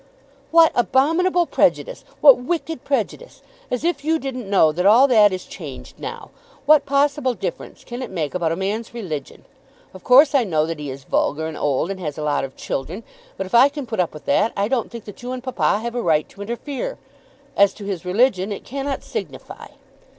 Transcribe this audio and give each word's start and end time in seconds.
"What 0.49 0.71
abominable 0.73 1.45
prejudice; 1.45 2.03
what 2.21 2.39
wicked 2.39 2.83
prejudice! 2.83 3.43
As 3.69 3.83
if 3.83 4.03
you 4.03 4.17
didn't 4.17 4.49
know 4.49 4.71
that 4.71 4.87
all 4.87 5.05
that 5.07 5.31
is 5.31 5.45
changed 5.45 5.99
now! 5.99 6.31
What 6.65 6.87
possible 6.87 7.35
difference 7.35 7.83
can 7.83 8.01
it 8.01 8.09
make 8.09 8.33
about 8.33 8.51
a 8.51 8.55
man's 8.55 8.95
religion? 8.95 9.45
Of 9.93 10.03
course 10.03 10.33
I 10.33 10.43
know 10.43 10.65
that 10.65 10.79
he 10.79 10.89
is 10.89 11.03
vulgar, 11.03 11.45
and 11.45 11.55
old, 11.55 11.91
and 11.91 11.99
has 11.99 12.17
a 12.17 12.23
lot 12.23 12.43
of 12.43 12.57
children. 12.57 13.03
But 13.37 13.45
if 13.45 13.53
I 13.53 13.69
can 13.69 13.85
put 13.85 13.99
up 13.99 14.11
with 14.11 14.25
that, 14.25 14.53
I 14.57 14.67
don't 14.67 14.89
think 14.89 15.05
that 15.05 15.21
you 15.21 15.33
and 15.33 15.43
papa 15.43 15.77
have 15.83 15.93
a 15.93 16.01
right 16.01 16.27
to 16.29 16.41
interfere. 16.41 16.97
As 17.55 17.71
to 17.75 17.85
his 17.85 18.03
religion 18.03 18.51
it 18.51 18.63
cannot 18.63 19.03
signify." 19.03 19.67